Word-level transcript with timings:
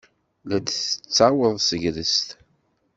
La 0.47 0.57
d-tettaweḍ 0.59 1.55
tegrest. 1.67 2.27